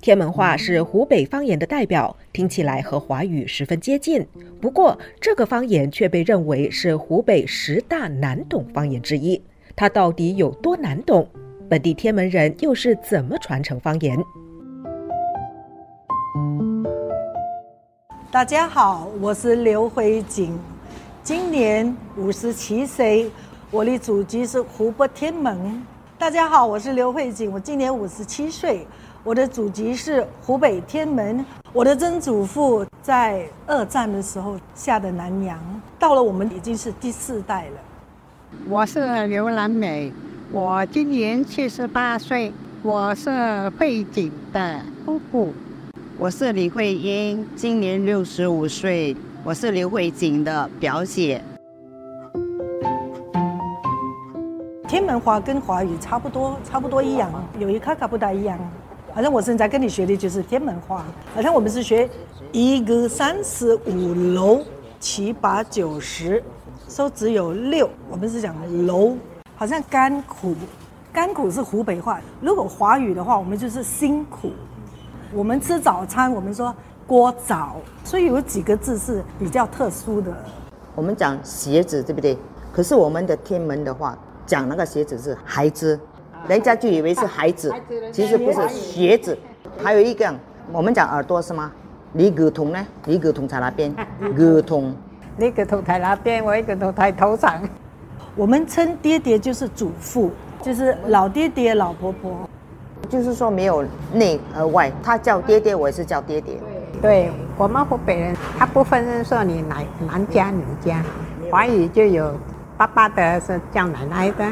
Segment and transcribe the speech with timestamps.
[0.00, 4.24] 天门话是湖北方言的代表，听起来和华语十分接近。
[4.60, 9.42] 不过，这个方言却被认为是湖北十大难懂方言之一。
[9.74, 11.26] 它到底有多难懂？
[11.68, 14.16] 本地天门人又是怎么传承方言？
[18.30, 20.56] 大家好，我是刘慧锦，
[21.24, 23.28] 今年五十七岁，
[23.72, 25.82] 我的祖籍是湖北天门。
[26.16, 28.86] 大家好，我是刘慧锦，我今年五十七岁。
[29.28, 35.58] 我的祖籍是湖北天门，我的曾祖父在二战的时候下的南洋，
[35.98, 37.72] 到了我们已经是第四代了。
[38.70, 40.10] 我是刘兰美，
[40.50, 42.50] 我今年七十八岁，
[42.82, 45.52] 我是慧景的姑姑。
[46.18, 51.44] 我是李慧英，今年六十五岁，我是刘慧景的表姐。
[54.88, 58.58] 天门话跟华语差不多，差不多一样，有一卡卡不大一样。
[59.18, 62.08] 好像我现在跟你学的就是天门话，好像我们是学
[62.52, 64.60] 一个三四五楼
[65.00, 66.40] 七八九十，
[66.88, 68.54] 说只有六，我们是讲
[68.86, 69.16] 楼。
[69.56, 70.54] 好像甘苦，
[71.12, 72.20] 甘苦是湖北话。
[72.40, 74.52] 如果华语的话，我们就是辛苦。
[75.34, 76.72] 我们吃早餐，我们说
[77.04, 80.32] 锅早，所以有几个字是比较特殊的。
[80.94, 82.38] 我们讲鞋子，对不对？
[82.72, 85.98] 可是我们的天门的话，讲那个鞋子是孩子。
[86.46, 87.72] 人家就以为是孩子，
[88.12, 89.36] 其实不是鞋子。
[89.82, 90.32] 还有一个，
[90.72, 91.72] 我们讲耳朵是吗？
[92.12, 92.86] 你耳筒呢？
[93.04, 93.94] 你耳筒在那边？
[94.38, 94.94] 耳筒，
[95.36, 97.60] 你耳筒在那边，我耳筒在头上。
[98.34, 100.30] 我们称爹爹就是祖父，
[100.62, 102.48] 就是老爹爹、老婆婆，
[103.08, 104.92] 就是说没有内而外。
[105.02, 106.54] 他叫爹爹，我也是叫爹爹。
[107.02, 111.02] 对，我们湖北人，他不分说你男男家女家，
[111.50, 112.32] 华语就有
[112.76, 114.44] 爸爸的是叫奶奶的。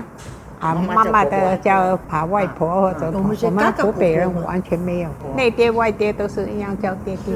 [0.61, 7.35] 啊，妈妈的叫爬外婆或者我们湖北人完全没有，内爹外爹都是一样叫爹爹，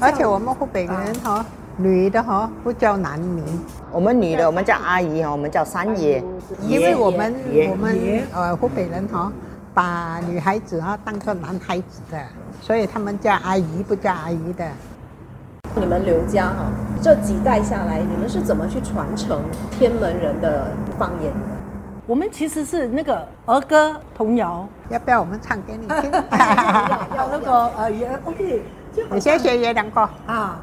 [0.00, 1.44] 而且我们湖北人哈，
[1.76, 3.44] 女的哈不叫男名，
[3.92, 6.22] 我们女的我们叫阿姨哈，我们叫三爷，
[6.62, 7.32] 因为我们
[7.70, 7.96] 我们
[8.34, 9.32] 呃湖北人哈
[9.72, 12.18] 把女孩子哈当做男孩子的，
[12.60, 14.66] 所以他们叫阿姨不叫阿姨的。
[15.76, 16.66] 你们刘家哈
[17.00, 19.40] 这几代下来，你们是怎么去传承
[19.70, 21.32] 天门人的方言？
[22.08, 26.10] 我们其实是那个儿歌童谣，要不要我们唱给你听？
[27.14, 28.62] 要 那个呃也 OK，
[29.10, 30.58] 你先学月亮歌啊。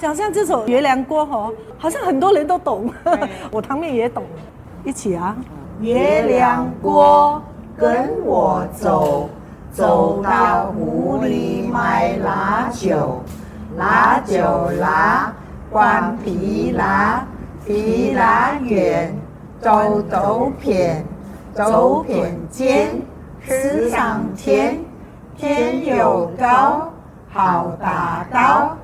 [0.00, 2.92] 讲像这首月亮歌哈，好像很多人都懂，
[3.52, 4.24] 我堂妹也懂，
[4.82, 5.36] 一起啊。
[5.80, 7.40] 月亮锅
[7.76, 9.30] 跟我走，
[9.70, 13.22] 走到湖里买辣酒，
[13.76, 15.32] 辣酒辣，
[15.70, 17.24] 关皮辣，
[17.64, 19.16] 皮辣圆。
[19.60, 21.04] 走走片，
[21.52, 22.90] 走片尖，
[23.44, 24.78] 吃上天，
[25.36, 26.88] 天又高，
[27.28, 28.76] 好大刀，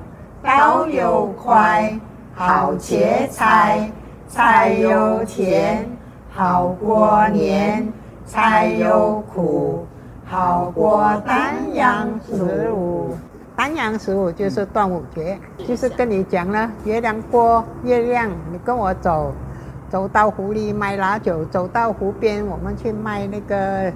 [0.43, 1.97] 刀又快，
[2.33, 3.89] 好切菜，
[4.27, 5.87] 菜又甜，
[6.29, 7.87] 好过年，
[8.25, 9.85] 菜又苦，
[10.25, 13.15] 好过丹阳十五。
[13.55, 19.31] 丹阳十五就是端午节，就是跟你讲了，月亮过，月亮，你跟我走。
[19.95, 23.89] 走到湖里卖辣酒，走到湖边我们去卖那个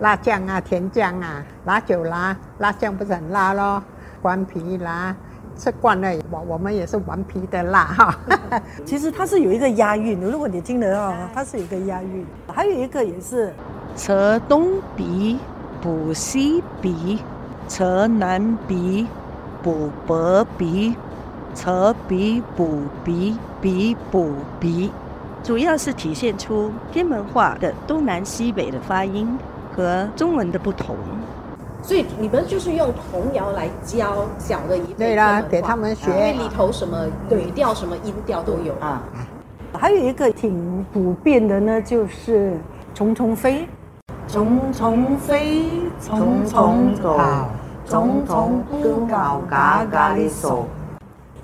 [0.00, 3.82] 辣酱啊、甜酱啊、辣酒啦，辣酱不是很辣咯，
[4.20, 5.16] 关皮啦，
[5.56, 8.18] 吃惯了我我们也是顽皮的辣哈。
[8.84, 12.26] 其实它是有一个押韵的，如果你听得到，它是有一个押韵。
[12.52, 13.50] 还有一个也是，
[13.96, 15.38] 扯东鼻
[15.80, 17.22] 补西鼻，
[17.66, 19.06] 扯南鼻
[19.62, 20.94] 补北鼻，
[21.54, 24.92] 扯鼻补鼻鼻补鼻。
[25.46, 29.38] 主要是体现出天门话的东南西北的发音
[29.72, 30.96] 和中文的不同，
[31.84, 39.00] 所以你们就是用童谣来教小的一对啦，给他们学，因为里头什么语调、什么音调都有啊。
[39.72, 42.58] 还有一个挺普遍的呢，就是
[42.92, 43.68] 虫虫飞，
[44.26, 45.62] 虫虫飞，
[46.02, 47.20] 虫虫走，
[47.88, 50.66] 虫虫不搞嘎嘎的手。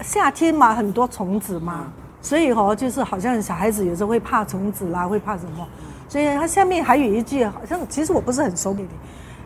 [0.01, 1.87] 夏天嘛，很多虫子嘛。
[2.23, 5.67] 所以哈，就是好像小孩子有时候会怕虫子啦，会怕什么？
[6.09, 8.87] 所以它下面还有一句，好像其实我不是很熟悉，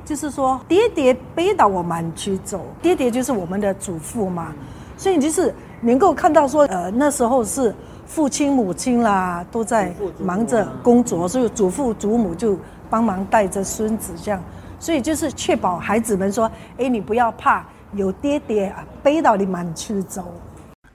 [0.04, 4.52] 就是说爹爹背到我们去走，爹爹就是我们的祖父嘛。
[4.98, 7.74] 所以就是能够看到说，呃，那时候是
[8.06, 12.58] 父亲母亲啦都在忙着工作，所以祖父祖母就
[12.90, 14.42] 帮忙带着孙子这样，
[14.80, 20.24] 所以就是确保孩子们说，哎，你不要怕，有爹爹背到你满去走。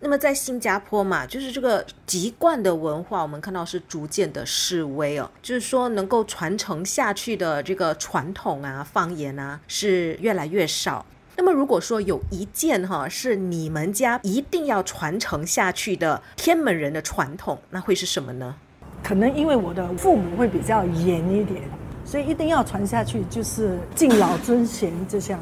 [0.03, 11.05] 那么在新加坡嘛，就是这个籍贯的文化，我们看到是逐渐的式微哦，就是说能够传承下去的这个传统啊、方言啊是越来越少。
[11.37, 18.55] 那么如果说有一件哈是你们家一定要传承下去的天门人的传统，那会是什么呢？
[19.03, 21.61] 可能因为我的父母会比较严一点，
[22.03, 25.39] 所以一定要传下去，就是敬老尊贤这项。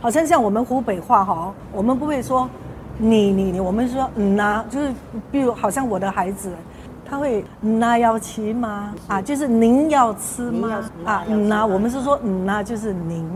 [0.00, 2.50] 好像像我们湖北话哈，我们不会说
[2.98, 4.92] 你你你，我们说嗯呐，就是
[5.30, 6.50] 比如好像我的孩子，
[7.04, 8.94] 他会嗯呐要吃吗？
[9.08, 10.80] 啊，就是您要吃吗？
[11.04, 13.26] 啊嗯呐，我们是说嗯呐，就是您，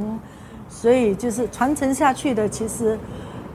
[0.68, 2.98] 所以就是传承下去的，其实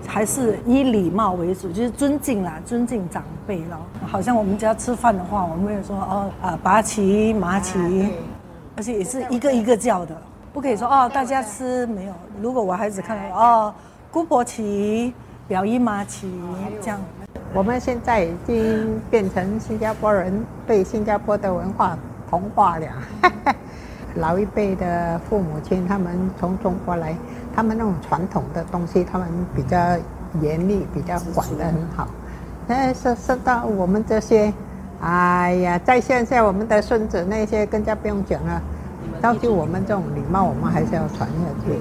[0.08, 3.78] 还是以礼貌为主，就是尊敬啦，尊敬长辈咯。
[4.06, 7.80] 好像我们家吃饭的话，我们也说哦啊拔旗麻旗，
[8.76, 10.16] 而且也是一个一个叫的，
[10.52, 12.14] 不可以说哦大家吃没有。
[12.42, 13.74] 如果我孩子看到哦
[14.12, 15.14] 姑婆旗、
[15.52, 16.32] 表姨妈起
[16.82, 16.98] 这样。
[17.54, 21.98] 我们现在已经变成新加坡人，被新加坡的文化
[22.30, 22.88] 同化了。
[24.16, 27.14] 老一辈的父母亲，他们从中国来，
[27.54, 29.78] 他们那种传统的东西，他们比较
[30.40, 32.08] 严厉，比较管得很好。
[32.70, 34.54] 哎，说说到我们这些，
[35.02, 38.62] 哎呀，在现在我们的孙子那些更加不用讲了。
[39.20, 41.78] 到就我们这种礼貌，我们还是要传下去。